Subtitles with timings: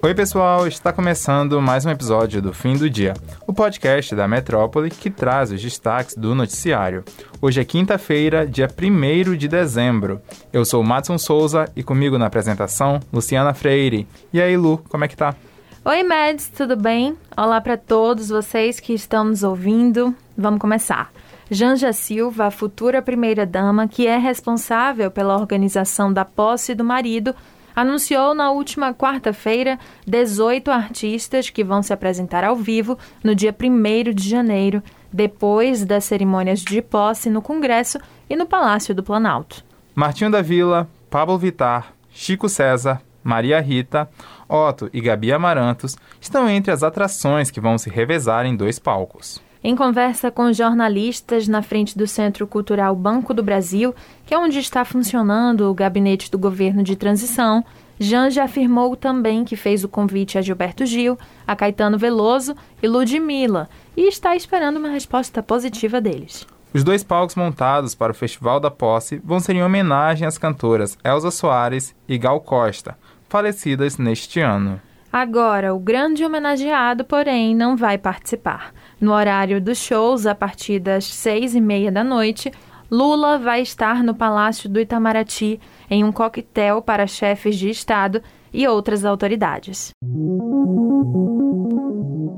[0.00, 3.14] Oi, pessoal, está começando mais um episódio do Fim do Dia,
[3.48, 7.04] o podcast da Metrópole que traz os destaques do noticiário.
[7.42, 10.22] Hoje é quinta-feira, dia 1 de dezembro.
[10.52, 14.06] Eu sou o Matson Souza e comigo na apresentação, Luciana Freire.
[14.32, 15.34] E aí, Lu, como é que tá?
[15.84, 17.16] Oi, Mads, tudo bem?
[17.36, 20.14] Olá para todos vocês que estão nos ouvindo.
[20.36, 21.10] Vamos começar.
[21.50, 27.34] Janja Silva, a futura primeira-dama, que é responsável pela organização da posse do marido,
[27.80, 34.12] anunciou na última quarta-feira 18 artistas que vão se apresentar ao vivo no dia 1
[34.12, 34.82] de janeiro,
[35.12, 39.64] depois das cerimônias de posse no Congresso e no Palácio do Planalto.
[39.94, 44.08] Martinho da Vila, Pablo Vitar, Chico César, Maria Rita,
[44.48, 49.40] Otto e Gabi Amarantos estão entre as atrações que vão se revezar em dois palcos.
[49.62, 53.94] Em conversa com jornalistas na frente do Centro Cultural Banco do Brasil,
[54.24, 57.64] que é onde está funcionando o gabinete do governo de transição,
[57.98, 63.68] Janja afirmou também que fez o convite a Gilberto Gil, a Caetano Veloso e Ludmilla
[63.96, 66.46] e está esperando uma resposta positiva deles.
[66.72, 70.96] Os dois palcos montados para o Festival da Posse vão ser em homenagem às cantoras
[71.02, 72.96] Elza Soares e Gal Costa,
[73.28, 74.80] falecidas neste ano.
[75.12, 78.72] Agora, o grande homenageado, porém, não vai participar.
[79.00, 82.52] No horário dos shows, a partir das seis e meia da noite,
[82.90, 88.66] Lula vai estar no Palácio do Itamaraty em um coquetel para chefes de Estado e
[88.66, 89.90] outras autoridades.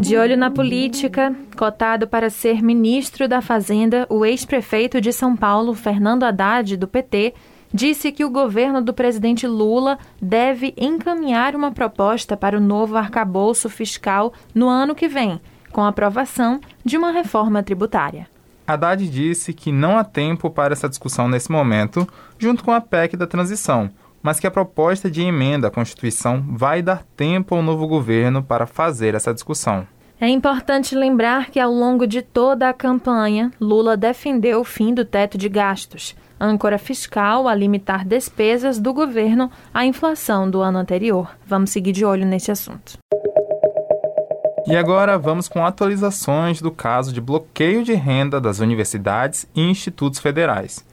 [0.00, 5.74] De olho na política, cotado para ser ministro da Fazenda, o ex-prefeito de São Paulo,
[5.74, 7.34] Fernando Haddad, do PT,
[7.72, 13.68] disse que o governo do presidente Lula deve encaminhar uma proposta para o novo arcabouço
[13.68, 15.40] fiscal no ano que vem,
[15.72, 18.28] com a aprovação de uma reforma tributária.
[18.66, 22.06] Haddad disse que não há tempo para essa discussão nesse momento,
[22.38, 23.90] junto com a PEC da transição,
[24.22, 28.66] mas que a proposta de emenda à Constituição vai dar tempo ao novo governo para
[28.66, 29.86] fazer essa discussão.
[30.22, 35.04] É importante lembrar que ao longo de toda a campanha, Lula defendeu o fim do
[35.04, 41.36] teto de gastos, âncora fiscal a limitar despesas do governo à inflação do ano anterior.
[41.44, 42.98] Vamos seguir de olho nesse assunto.
[44.64, 50.20] E agora vamos com atualizações do caso de bloqueio de renda das universidades e institutos
[50.20, 50.84] federais.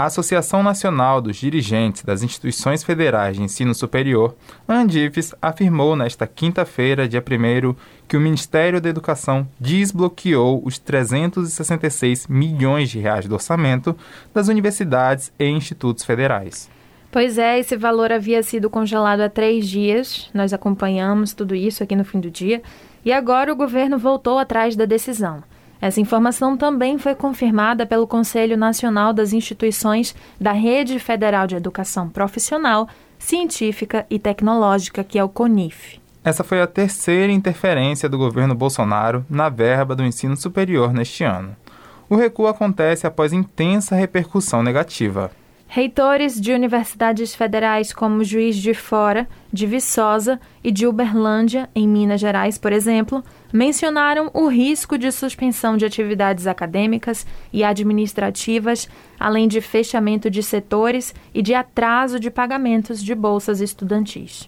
[0.00, 4.34] A Associação Nacional dos Dirigentes das Instituições Federais de Ensino Superior,
[4.66, 7.74] ANDIFES, afirmou nesta quinta-feira, dia 1
[8.08, 13.94] que o Ministério da Educação desbloqueou os 366 milhões de reais do orçamento
[14.32, 16.70] das universidades e institutos federais.
[17.12, 20.30] Pois é, esse valor havia sido congelado há três dias.
[20.32, 22.62] Nós acompanhamos tudo isso aqui no fim do dia.
[23.04, 25.42] E agora o governo voltou atrás da decisão.
[25.80, 32.08] Essa informação também foi confirmada pelo Conselho Nacional das Instituições da Rede Federal de Educação
[32.08, 32.86] Profissional,
[33.18, 35.98] Científica e Tecnológica, que é o CONIF.
[36.22, 41.56] Essa foi a terceira interferência do governo Bolsonaro na verba do ensino superior neste ano.
[42.10, 45.30] O recuo acontece após intensa repercussão negativa.
[45.66, 52.20] Reitores de universidades federais como Juiz de Fora, de Viçosa e de Uberlândia, em Minas
[52.20, 53.22] Gerais, por exemplo,
[53.52, 58.88] mencionaram o risco de suspensão de atividades acadêmicas e administrativas,
[59.18, 64.44] além de fechamento de setores e de atraso de pagamentos de bolsas estudantis.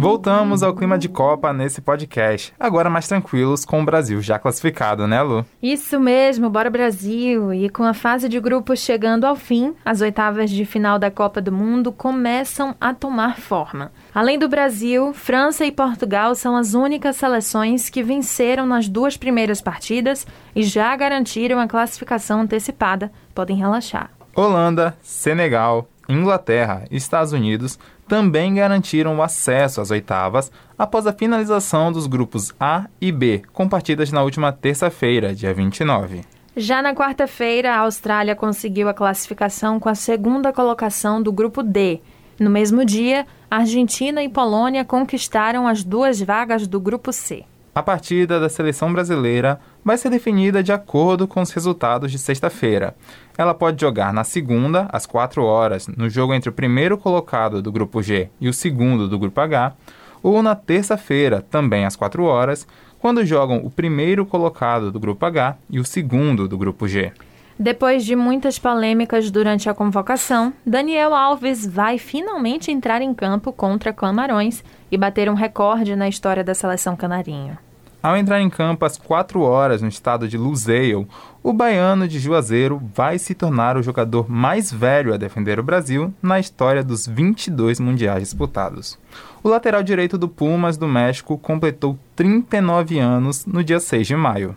[0.00, 5.08] Voltamos ao clima de Copa nesse podcast, agora mais tranquilos com o Brasil já classificado,
[5.08, 5.44] né, Lu?
[5.60, 7.52] Isso mesmo, bora Brasil!
[7.52, 11.40] E com a fase de grupos chegando ao fim, as oitavas de final da Copa
[11.40, 12.37] do Mundo começam
[12.80, 13.92] a tomar forma.
[14.14, 19.60] Além do Brasil, França e Portugal são as únicas seleções que venceram nas duas primeiras
[19.60, 23.10] partidas e já garantiram a classificação antecipada.
[23.34, 24.10] Podem relaxar.
[24.34, 31.92] Holanda, Senegal, Inglaterra e Estados Unidos também garantiram o acesso às oitavas após a finalização
[31.92, 36.22] dos grupos A e B, com partidas na última terça-feira, dia 29.
[36.56, 42.00] Já na quarta-feira, a Austrália conseguiu a classificação com a segunda colocação do grupo D.
[42.38, 47.44] No mesmo dia, Argentina e Polônia conquistaram as duas vagas do grupo C.
[47.74, 52.94] A partida da seleção brasileira vai ser definida de acordo com os resultados de sexta-feira.
[53.36, 57.72] Ela pode jogar na segunda, às 4 horas, no jogo entre o primeiro colocado do
[57.72, 59.74] grupo G e o segundo do grupo H,
[60.22, 62.66] ou na terça-feira, também às 4 horas,
[63.00, 67.12] quando jogam o primeiro colocado do grupo H e o segundo do grupo G.
[67.58, 73.92] Depois de muitas polêmicas durante a convocação, Daniel Alves vai finalmente entrar em campo contra
[73.92, 74.62] Camarões
[74.92, 77.58] e bater um recorde na história da seleção canarinho.
[78.00, 81.08] Ao entrar em campo às 4 horas no estado de Lusail,
[81.42, 86.14] o baiano de Juazeiro vai se tornar o jogador mais velho a defender o Brasil
[86.22, 88.96] na história dos 22 mundiais disputados.
[89.42, 94.56] O lateral direito do Pumas do México completou 39 anos no dia 6 de maio.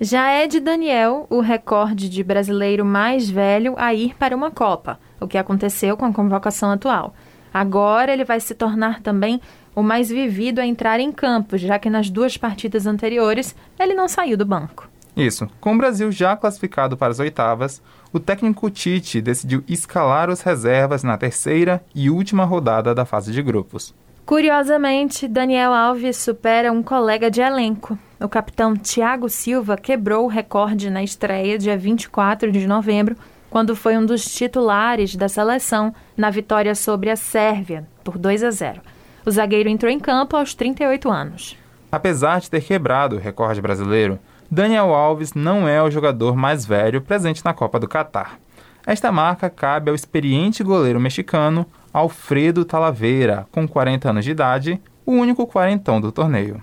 [0.00, 5.00] Já é de Daniel o recorde de brasileiro mais velho a ir para uma Copa,
[5.20, 7.12] o que aconteceu com a convocação atual.
[7.52, 9.40] Agora ele vai se tornar também
[9.74, 14.06] o mais vivido a entrar em campo, já que nas duas partidas anteriores ele não
[14.06, 14.88] saiu do banco.
[15.16, 15.48] Isso.
[15.60, 21.02] Com o Brasil já classificado para as oitavas, o técnico Tite decidiu escalar os reservas
[21.02, 23.92] na terceira e última rodada da fase de grupos.
[24.24, 27.98] Curiosamente, Daniel Alves supera um colega de elenco.
[28.20, 33.16] O capitão Thiago Silva quebrou o recorde na estreia dia 24 de novembro,
[33.48, 38.50] quando foi um dos titulares da seleção na vitória sobre a Sérvia por 2 a
[38.50, 38.80] 0.
[39.24, 41.56] O zagueiro entrou em campo aos 38 anos.
[41.92, 44.18] Apesar de ter quebrado o recorde brasileiro,
[44.50, 48.40] Daniel Alves não é o jogador mais velho presente na Copa do Catar.
[48.84, 55.12] Esta marca cabe ao experiente goleiro mexicano Alfredo Talavera, com 40 anos de idade, o
[55.12, 56.60] único quarentão do torneio.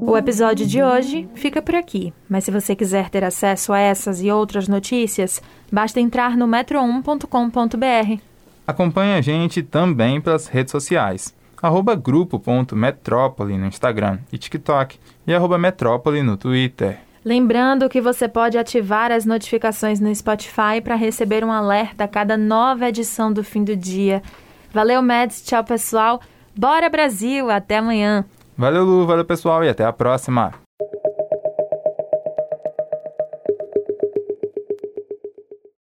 [0.00, 4.22] O episódio de hoje fica por aqui, mas se você quiser ter acesso a essas
[4.22, 8.22] e outras notícias, basta entrar no metro1.com.br.
[8.66, 15.58] Acompanhe a gente também pelas redes sociais arroba grupo.metrópole no Instagram e TikTok e arroba
[15.58, 17.05] metrópole no Twitter.
[17.26, 22.36] Lembrando que você pode ativar as notificações no Spotify para receber um alerta a cada
[22.36, 24.22] nova edição do fim do dia.
[24.72, 25.42] Valeu, Mads.
[25.42, 26.20] Tchau, pessoal.
[26.56, 27.50] Bora, Brasil.
[27.50, 28.24] Até amanhã.
[28.56, 29.06] Valeu, Lu.
[29.08, 29.64] Valeu, pessoal.
[29.64, 30.54] E até a próxima.